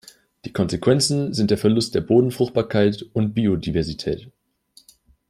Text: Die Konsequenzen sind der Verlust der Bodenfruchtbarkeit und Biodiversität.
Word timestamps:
Die 0.45 0.51
Konsequenzen 0.51 1.31
sind 1.31 1.51
der 1.51 1.59
Verlust 1.59 1.93
der 1.93 2.01
Bodenfruchtbarkeit 2.01 3.03
und 3.13 3.35
Biodiversität. 3.35 4.31